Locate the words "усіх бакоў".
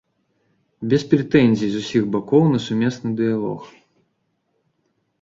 1.83-2.43